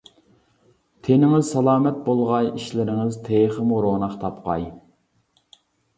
تېنىڭىز 1.07 1.51
سالامەت 1.55 2.01
بولغاي، 2.09 2.49
ئىشلىرىڭىز 2.53 3.19
تېخىمۇ 3.29 3.83
روناق 3.89 4.17
تاپقاي. 4.25 4.67